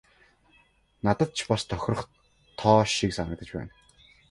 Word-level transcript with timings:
Надад 1.07 1.29
ч 1.37 1.39
бас 1.49 1.61
тохирох 1.69 2.01
тоо 2.59 2.79
шиг 2.95 3.11
санагдаж 3.15 3.49
байна. 3.57 3.71